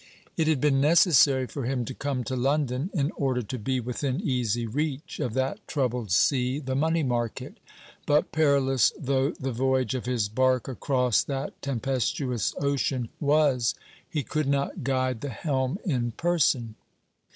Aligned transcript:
It 0.35 0.47
had 0.47 0.59
been 0.59 0.81
necessary 0.81 1.45
for 1.45 1.63
him 1.65 1.85
to 1.85 1.93
come 1.93 2.23
to 2.23 2.35
London 2.35 2.89
in 2.91 3.11
order 3.17 3.43
to 3.43 3.59
be 3.59 3.79
within 3.79 4.19
easy 4.19 4.65
reach 4.65 5.19
of 5.19 5.35
that 5.35 5.59
troubled 5.67 6.11
sea, 6.11 6.57
the 6.57 6.73
money 6.73 7.03
market. 7.03 7.59
But 8.07 8.31
perilous 8.31 8.91
though 8.97 9.29
the 9.29 9.51
voyage 9.51 9.93
of 9.93 10.07
his 10.07 10.27
bark 10.27 10.67
across 10.67 11.23
that 11.25 11.61
tempestuous 11.61 12.55
ocean 12.57 13.09
was, 13.19 13.75
he 14.09 14.23
could 14.23 14.47
not 14.47 14.83
guide 14.83 15.21
the 15.21 15.29
helm 15.29 15.77
in 15.85 16.13
person. 16.13 16.73